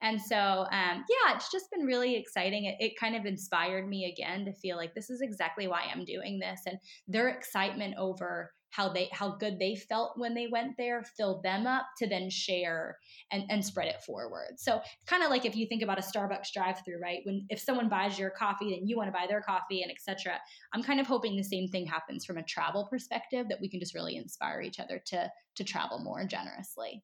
And 0.00 0.20
so, 0.20 0.36
um, 0.36 1.04
yeah, 1.08 1.34
it's 1.34 1.50
just 1.52 1.70
been 1.70 1.86
really 1.86 2.16
exciting. 2.16 2.64
It, 2.64 2.76
it 2.80 2.98
kind 2.98 3.14
of 3.14 3.26
inspired 3.26 3.88
me 3.88 4.12
again 4.12 4.44
to 4.44 4.52
feel 4.52 4.76
like 4.76 4.94
this 4.94 5.10
is 5.10 5.20
exactly 5.20 5.68
why 5.68 5.82
I'm 5.92 6.04
doing 6.04 6.38
this, 6.38 6.62
and 6.66 6.78
their 7.06 7.28
excitement 7.28 7.94
over 7.98 8.52
how 8.72 8.88
they 8.88 9.08
how 9.12 9.36
good 9.36 9.58
they 9.58 9.76
felt 9.76 10.12
when 10.16 10.34
they 10.34 10.48
went 10.50 10.72
there 10.76 11.04
fill 11.16 11.40
them 11.42 11.66
up 11.66 11.86
to 11.98 12.08
then 12.08 12.28
share 12.28 12.96
and, 13.30 13.44
and 13.48 13.64
spread 13.64 13.88
it 13.88 14.02
forward. 14.02 14.54
So 14.56 14.80
kind 15.06 15.22
of 15.22 15.30
like 15.30 15.44
if 15.44 15.54
you 15.54 15.66
think 15.66 15.82
about 15.82 15.98
a 15.98 16.02
starbucks 16.02 16.52
drive 16.52 16.82
through 16.84 17.00
right? 17.00 17.20
When 17.24 17.46
if 17.48 17.60
someone 17.60 17.88
buys 17.88 18.18
your 18.18 18.30
coffee 18.30 18.70
then 18.70 18.88
you 18.88 18.96
want 18.96 19.08
to 19.08 19.12
buy 19.12 19.26
their 19.28 19.40
coffee 19.40 19.82
and 19.82 19.90
etc 19.90 20.38
i'm 20.72 20.82
kind 20.82 21.00
of 21.00 21.06
hoping 21.06 21.36
the 21.36 21.42
same 21.42 21.68
thing 21.68 21.86
happens 21.86 22.24
from 22.24 22.38
a 22.38 22.42
travel 22.42 22.86
perspective 22.90 23.46
that 23.48 23.60
we 23.60 23.68
can 23.68 23.80
just 23.80 23.94
really 23.94 24.16
inspire 24.16 24.60
each 24.60 24.80
other 24.80 25.00
to 25.06 25.30
to 25.54 25.64
travel 25.64 25.98
more 25.98 26.24
generously 26.24 27.02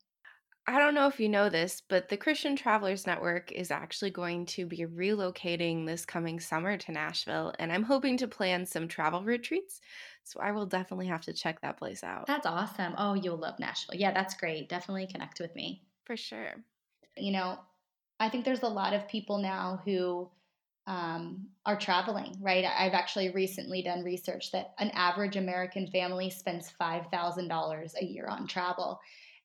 I 0.68 0.78
don't 0.78 0.92
know 0.94 1.06
if 1.06 1.18
you 1.18 1.30
know 1.30 1.48
this, 1.48 1.80
but 1.88 2.10
the 2.10 2.18
Christian 2.18 2.54
Travelers 2.54 3.06
Network 3.06 3.50
is 3.52 3.70
actually 3.70 4.10
going 4.10 4.44
to 4.46 4.66
be 4.66 4.84
relocating 4.84 5.86
this 5.86 6.04
coming 6.04 6.38
summer 6.38 6.76
to 6.76 6.92
Nashville, 6.92 7.54
and 7.58 7.72
I'm 7.72 7.84
hoping 7.84 8.18
to 8.18 8.28
plan 8.28 8.66
some 8.66 8.86
travel 8.86 9.22
retreats. 9.22 9.80
So 10.24 10.40
I 10.40 10.52
will 10.52 10.66
definitely 10.66 11.06
have 11.06 11.22
to 11.22 11.32
check 11.32 11.62
that 11.62 11.78
place 11.78 12.04
out. 12.04 12.26
That's 12.26 12.44
awesome. 12.44 12.92
Oh, 12.98 13.14
you'll 13.14 13.38
love 13.38 13.58
Nashville. 13.58 13.98
Yeah, 13.98 14.12
that's 14.12 14.34
great. 14.34 14.68
Definitely 14.68 15.06
connect 15.06 15.40
with 15.40 15.56
me. 15.56 15.84
For 16.04 16.18
sure. 16.18 16.52
You 17.16 17.32
know, 17.32 17.58
I 18.20 18.28
think 18.28 18.44
there's 18.44 18.62
a 18.62 18.68
lot 18.68 18.92
of 18.92 19.08
people 19.08 19.38
now 19.38 19.80
who 19.86 20.28
um, 20.86 21.46
are 21.64 21.78
traveling, 21.78 22.36
right? 22.42 22.66
I've 22.66 22.92
actually 22.92 23.30
recently 23.30 23.80
done 23.80 24.04
research 24.04 24.52
that 24.52 24.74
an 24.78 24.90
average 24.90 25.36
American 25.36 25.86
family 25.86 26.28
spends 26.28 26.70
$5,000 26.78 27.92
a 27.98 28.04
year 28.04 28.26
on 28.26 28.46
travel. 28.46 29.00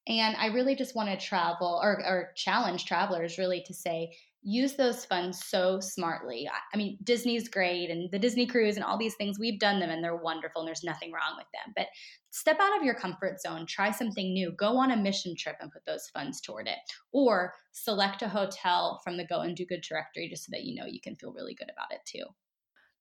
And 0.07 0.35
I 0.37 0.47
really 0.47 0.75
just 0.75 0.95
want 0.95 1.09
to 1.09 1.25
travel 1.25 1.79
or, 1.81 2.03
or 2.05 2.31
challenge 2.35 2.85
travelers 2.85 3.37
really 3.37 3.63
to 3.67 3.73
say, 3.73 4.11
use 4.43 4.73
those 4.73 5.05
funds 5.05 5.45
so 5.45 5.79
smartly. 5.79 6.49
I 6.73 6.77
mean, 6.77 6.97
Disney's 7.03 7.47
great 7.47 7.89
and 7.89 8.11
the 8.11 8.19
Disney 8.19 8.45
cruise 8.45 8.75
and 8.75 8.83
all 8.83 8.97
these 8.97 9.15
things, 9.15 9.39
we've 9.39 9.59
done 9.59 9.79
them 9.79 9.89
and 9.89 10.03
they're 10.03 10.17
wonderful 10.17 10.61
and 10.61 10.67
there's 10.67 10.83
nothing 10.83 11.13
wrong 11.13 11.37
with 11.37 11.47
them. 11.53 11.73
But 11.77 11.87
step 12.31 12.57
out 12.59 12.77
of 12.77 12.83
your 12.83 12.95
comfort 12.95 13.39
zone, 13.39 13.65
try 13.65 13.91
something 13.91 14.33
new, 14.33 14.51
go 14.51 14.77
on 14.77 14.91
a 14.91 14.97
mission 14.97 15.33
trip 15.37 15.55
and 15.61 15.71
put 15.71 15.85
those 15.85 16.09
funds 16.13 16.41
toward 16.41 16.67
it. 16.67 16.79
Or 17.13 17.53
select 17.71 18.21
a 18.21 18.27
hotel 18.27 18.99
from 19.01 19.15
the 19.15 19.25
Go 19.25 19.39
and 19.39 19.55
Do 19.55 19.65
Good 19.65 19.81
directory 19.87 20.27
just 20.27 20.45
so 20.45 20.49
that 20.51 20.63
you 20.63 20.75
know 20.75 20.87
you 20.87 20.99
can 20.99 21.15
feel 21.15 21.31
really 21.31 21.55
good 21.55 21.71
about 21.71 21.93
it 21.93 22.01
too. 22.05 22.25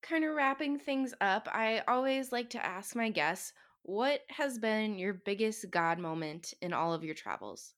Kind 0.00 0.24
of 0.24 0.34
wrapping 0.34 0.78
things 0.78 1.12
up, 1.20 1.48
I 1.50 1.82
always 1.88 2.30
like 2.30 2.50
to 2.50 2.64
ask 2.64 2.94
my 2.94 3.10
guests 3.10 3.52
what 3.82 4.20
has 4.28 4.58
been 4.58 4.98
your 4.98 5.14
biggest 5.14 5.70
God 5.70 5.98
moment 5.98 6.54
in 6.62 6.72
all 6.72 6.92
of 6.92 7.04
your 7.04 7.14
travels? 7.14 7.74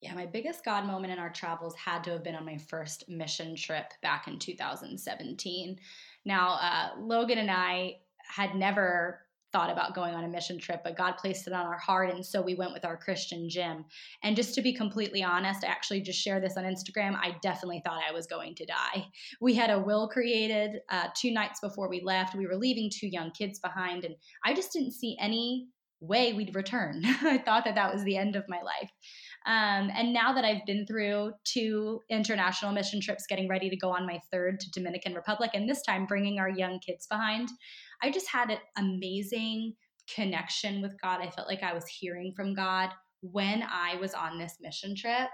Yeah, 0.00 0.14
my 0.14 0.26
biggest 0.26 0.64
God 0.64 0.84
moment 0.84 1.12
in 1.12 1.18
our 1.18 1.30
travels 1.30 1.74
had 1.74 2.04
to 2.04 2.10
have 2.10 2.24
been 2.24 2.34
on 2.34 2.44
my 2.44 2.58
first 2.58 3.08
mission 3.08 3.56
trip 3.56 3.92
back 4.02 4.28
in 4.28 4.38
2017. 4.38 5.78
Now, 6.24 6.58
uh, 6.60 6.90
Logan 6.98 7.38
and 7.38 7.50
I 7.50 7.96
had 8.28 8.54
never 8.54 9.25
thought 9.52 9.70
about 9.70 9.94
going 9.94 10.14
on 10.14 10.24
a 10.24 10.28
mission 10.28 10.58
trip, 10.58 10.82
but 10.84 10.96
God 10.96 11.16
placed 11.16 11.46
it 11.46 11.52
on 11.52 11.66
our 11.66 11.78
heart. 11.78 12.10
And 12.10 12.24
so 12.24 12.42
we 12.42 12.54
went 12.54 12.72
with 12.72 12.84
our 12.84 12.96
Christian 12.96 13.48
gym. 13.48 13.84
And 14.22 14.36
just 14.36 14.54
to 14.54 14.62
be 14.62 14.72
completely 14.72 15.22
honest, 15.22 15.64
I 15.64 15.68
actually 15.68 16.02
just 16.02 16.20
share 16.20 16.40
this 16.40 16.56
on 16.56 16.64
Instagram. 16.64 17.16
I 17.16 17.36
definitely 17.42 17.80
thought 17.84 18.02
I 18.06 18.12
was 18.12 18.26
going 18.26 18.54
to 18.56 18.66
die. 18.66 19.06
We 19.40 19.54
had 19.54 19.70
a 19.70 19.78
will 19.78 20.08
created 20.08 20.80
uh, 20.90 21.08
two 21.16 21.32
nights 21.32 21.60
before 21.60 21.88
we 21.88 22.00
left. 22.00 22.34
We 22.34 22.46
were 22.46 22.56
leaving 22.56 22.90
two 22.92 23.08
young 23.08 23.30
kids 23.30 23.58
behind, 23.58 24.04
and 24.04 24.14
I 24.44 24.54
just 24.54 24.72
didn't 24.72 24.92
see 24.92 25.16
any 25.20 25.68
way 26.00 26.32
we'd 26.32 26.54
return. 26.54 27.02
I 27.04 27.38
thought 27.38 27.64
that 27.64 27.74
that 27.74 27.92
was 27.92 28.04
the 28.04 28.16
end 28.16 28.36
of 28.36 28.44
my 28.48 28.60
life. 28.60 28.90
Um, 29.46 29.90
and 29.94 30.12
now 30.12 30.32
that 30.32 30.44
I've 30.44 30.66
been 30.66 30.86
through 30.86 31.32
two 31.44 32.00
international 32.10 32.72
mission 32.72 33.00
trips, 33.00 33.26
getting 33.28 33.48
ready 33.48 33.70
to 33.70 33.76
go 33.76 33.90
on 33.90 34.06
my 34.06 34.20
third 34.32 34.60
to 34.60 34.70
Dominican 34.72 35.14
Republic, 35.14 35.52
and 35.54 35.68
this 35.68 35.82
time 35.82 36.06
bringing 36.06 36.38
our 36.38 36.48
young 36.48 36.80
kids 36.80 37.06
behind, 37.06 37.48
I 38.02 38.10
just 38.10 38.28
had 38.28 38.50
an 38.50 38.58
amazing 38.76 39.74
connection 40.12 40.82
with 40.82 41.00
God. 41.00 41.20
I 41.20 41.30
felt 41.30 41.48
like 41.48 41.62
I 41.62 41.74
was 41.74 41.86
hearing 41.86 42.32
from 42.34 42.54
God 42.54 42.90
when 43.20 43.62
I 43.62 43.96
was 43.96 44.14
on 44.14 44.38
this 44.38 44.58
mission 44.60 44.94
trip. 44.94 45.28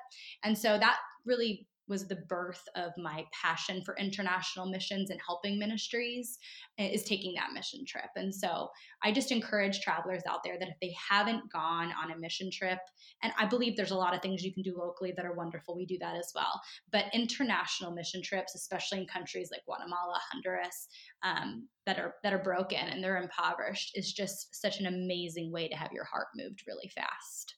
And 0.44 0.56
so 0.56 0.78
that 0.78 0.96
really 1.24 1.66
was 1.88 2.06
the 2.06 2.22
birth 2.28 2.62
of 2.76 2.92
my 2.96 3.24
passion 3.32 3.82
for 3.84 3.96
international 3.96 4.66
missions 4.66 5.10
and 5.10 5.20
helping 5.26 5.58
ministries 5.58 6.38
is 6.78 7.04
taking 7.04 7.34
that 7.34 7.52
mission 7.52 7.84
trip. 7.86 8.10
And 8.16 8.34
so 8.34 8.68
I 9.02 9.12
just 9.12 9.32
encourage 9.32 9.80
travelers 9.80 10.22
out 10.28 10.42
there 10.44 10.58
that 10.58 10.68
if 10.68 10.76
they 10.80 10.94
haven't 11.10 11.52
gone 11.52 11.92
on 12.02 12.12
a 12.12 12.18
mission 12.18 12.50
trip, 12.52 12.78
and 13.22 13.32
I 13.38 13.46
believe 13.46 13.76
there's 13.76 13.90
a 13.90 13.96
lot 13.96 14.14
of 14.14 14.22
things 14.22 14.42
you 14.42 14.54
can 14.54 14.62
do 14.62 14.76
locally 14.78 15.12
that 15.16 15.26
are 15.26 15.34
wonderful. 15.34 15.76
We 15.76 15.86
do 15.86 15.98
that 16.00 16.16
as 16.16 16.32
well. 16.34 16.60
But 16.90 17.06
international 17.12 17.92
mission 17.92 18.22
trips, 18.22 18.54
especially 18.54 19.00
in 19.00 19.06
countries 19.06 19.50
like 19.50 19.64
Guatemala, 19.64 20.20
Honduras, 20.30 20.88
um, 21.22 21.68
that 21.84 21.98
are 21.98 22.14
that 22.22 22.32
are 22.32 22.42
broken 22.42 22.78
and 22.78 23.02
they're 23.02 23.22
impoverished, 23.22 23.92
is 23.96 24.12
just 24.12 24.54
such 24.60 24.78
an 24.78 24.86
amazing 24.86 25.52
way 25.52 25.68
to 25.68 25.76
have 25.76 25.92
your 25.92 26.04
heart 26.04 26.28
moved 26.36 26.62
really 26.66 26.90
fast. 26.94 27.56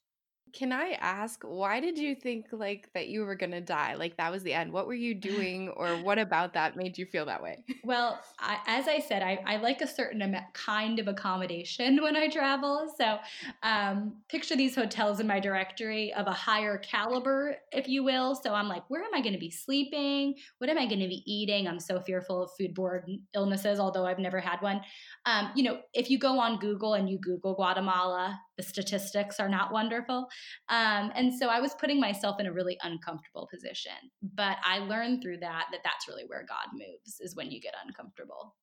Can 0.55 0.71
I 0.71 0.91
ask 1.01 1.43
why 1.43 1.81
did 1.81 1.97
you 1.97 2.15
think 2.15 2.45
like 2.53 2.89
that 2.93 3.09
you 3.09 3.25
were 3.25 3.35
gonna 3.35 3.59
die? 3.59 3.95
Like 3.95 4.15
that 4.15 4.31
was 4.31 4.41
the 4.41 4.53
end. 4.53 4.71
What 4.71 4.87
were 4.87 4.93
you 4.93 5.13
doing, 5.13 5.67
or 5.67 5.97
what 5.97 6.17
about 6.17 6.53
that 6.53 6.77
made 6.77 6.97
you 6.97 7.05
feel 7.05 7.25
that 7.25 7.43
way? 7.43 7.63
Well, 7.83 8.19
I, 8.39 8.57
as 8.65 8.87
I 8.87 8.99
said, 8.99 9.21
I, 9.21 9.39
I 9.45 9.57
like 9.57 9.81
a 9.81 9.85
certain 9.87 10.35
kind 10.53 10.97
of 10.97 11.07
accommodation 11.07 12.01
when 12.01 12.15
I 12.15 12.29
travel. 12.29 12.91
So, 12.97 13.19
um, 13.61 14.15
picture 14.27 14.55
these 14.55 14.73
hotels 14.73 15.19
in 15.19 15.27
my 15.27 15.39
directory 15.39 16.11
of 16.13 16.25
a 16.25 16.31
higher 16.31 16.79
caliber, 16.79 17.57
if 17.71 17.87
you 17.87 18.03
will. 18.03 18.33
So 18.33 18.55
I'm 18.55 18.67
like, 18.67 18.89
where 18.89 19.03
am 19.03 19.13
I 19.13 19.21
going 19.21 19.33
to 19.33 19.39
be 19.39 19.51
sleeping? 19.51 20.33
What 20.57 20.71
am 20.71 20.79
I 20.79 20.87
going 20.87 21.01
to 21.01 21.07
be 21.07 21.21
eating? 21.31 21.67
I'm 21.67 21.79
so 21.79 21.99
fearful 21.99 22.41
of 22.41 22.49
foodborne 22.59 23.19
illnesses, 23.35 23.79
although 23.79 24.07
I've 24.07 24.17
never 24.17 24.39
had 24.39 24.59
one. 24.61 24.81
Um, 25.27 25.51
you 25.55 25.61
know, 25.61 25.81
if 25.93 26.09
you 26.09 26.17
go 26.17 26.39
on 26.39 26.57
Google 26.57 26.95
and 26.95 27.07
you 27.07 27.19
Google 27.19 27.53
Guatemala, 27.53 28.39
the 28.57 28.63
statistics 28.63 29.39
are 29.39 29.49
not 29.49 29.71
wonderful. 29.71 30.27
Um, 30.69 31.11
and 31.15 31.33
so 31.33 31.47
I 31.47 31.59
was 31.59 31.75
putting 31.75 31.99
myself 31.99 32.39
in 32.39 32.45
a 32.45 32.53
really 32.53 32.77
uncomfortable 32.83 33.49
position. 33.53 33.93
But 34.21 34.57
I 34.63 34.79
learned 34.79 35.21
through 35.21 35.39
that 35.39 35.65
that 35.71 35.81
that's 35.83 36.07
really 36.07 36.23
where 36.27 36.45
God 36.47 36.67
moves, 36.73 37.19
is 37.19 37.35
when 37.35 37.51
you 37.51 37.59
get 37.59 37.75
uncomfortable. 37.85 38.55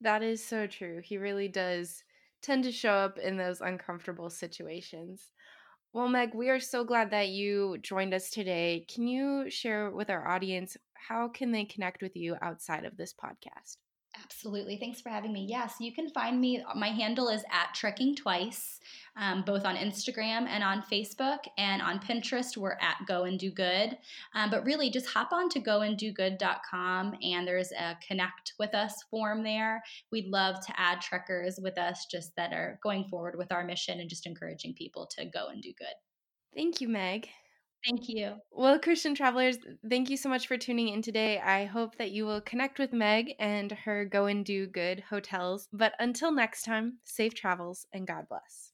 That 0.00 0.22
is 0.22 0.44
so 0.44 0.66
true. 0.66 1.00
He 1.02 1.18
really 1.18 1.48
does 1.48 2.02
tend 2.42 2.64
to 2.64 2.72
show 2.72 2.92
up 2.92 3.18
in 3.18 3.36
those 3.36 3.60
uncomfortable 3.60 4.30
situations. 4.30 5.32
Well, 5.92 6.08
Meg, 6.08 6.34
we 6.34 6.50
are 6.50 6.60
so 6.60 6.84
glad 6.84 7.10
that 7.10 7.28
you 7.28 7.78
joined 7.78 8.14
us 8.14 8.30
today. 8.30 8.84
Can 8.92 9.08
you 9.08 9.50
share 9.50 9.90
with 9.90 10.10
our 10.10 10.28
audience 10.28 10.76
how 10.92 11.28
can 11.28 11.50
they 11.50 11.64
connect 11.64 12.02
with 12.02 12.14
you 12.14 12.36
outside 12.42 12.84
of 12.84 12.96
this 12.96 13.14
podcast? 13.14 13.78
Absolutely. 14.22 14.76
Thanks 14.76 15.00
for 15.00 15.08
having 15.10 15.32
me. 15.32 15.46
Yes, 15.48 15.74
you 15.80 15.92
can 15.92 16.10
find 16.10 16.40
me. 16.40 16.62
My 16.74 16.88
handle 16.88 17.28
is 17.28 17.44
at 17.50 17.74
Trekking 17.74 18.14
Twice, 18.14 18.80
um, 19.16 19.42
both 19.44 19.64
on 19.64 19.76
Instagram 19.76 20.46
and 20.46 20.62
on 20.62 20.82
Facebook. 20.82 21.38
And 21.56 21.80
on 21.82 21.98
Pinterest, 22.00 22.56
we're 22.56 22.78
at 22.80 22.98
Go 23.06 23.24
and 23.24 23.38
Do 23.38 23.50
Good. 23.50 23.96
Um, 24.34 24.50
but 24.50 24.64
really, 24.64 24.90
just 24.90 25.06
hop 25.08 25.32
on 25.32 25.48
to 25.50 25.60
goanddogood.com 25.60 27.16
and 27.22 27.46
there's 27.46 27.72
a 27.72 27.96
connect 28.06 28.54
with 28.58 28.74
us 28.74 29.02
form 29.10 29.42
there. 29.42 29.82
We'd 30.10 30.28
love 30.28 30.64
to 30.66 30.80
add 30.80 31.00
trekkers 31.00 31.58
with 31.62 31.78
us 31.78 32.06
just 32.10 32.34
that 32.36 32.52
are 32.52 32.78
going 32.82 33.04
forward 33.04 33.36
with 33.36 33.52
our 33.52 33.64
mission 33.64 34.00
and 34.00 34.10
just 34.10 34.26
encouraging 34.26 34.74
people 34.74 35.06
to 35.16 35.24
go 35.26 35.48
and 35.48 35.62
do 35.62 35.72
good. 35.78 35.94
Thank 36.54 36.80
you, 36.80 36.88
Meg. 36.88 37.28
Thank 37.84 38.08
you. 38.08 38.40
Well, 38.52 38.78
Christian 38.78 39.14
travelers, 39.16 39.58
thank 39.88 40.10
you 40.10 40.16
so 40.16 40.28
much 40.28 40.46
for 40.46 40.56
tuning 40.58 40.88
in 40.88 41.02
today. 41.02 41.38
I 41.40 41.64
hope 41.64 41.96
that 41.96 42.10
you 42.12 42.24
will 42.24 42.40
connect 42.40 42.78
with 42.78 42.92
Meg 42.92 43.34
and 43.38 43.72
her 43.72 44.04
go 44.04 44.26
and 44.26 44.44
do 44.44 44.66
good 44.66 45.00
hotels. 45.10 45.68
But 45.72 45.94
until 45.98 46.30
next 46.32 46.62
time, 46.62 46.98
safe 47.04 47.34
travels 47.34 47.86
and 47.92 48.06
God 48.06 48.28
bless. 48.28 48.66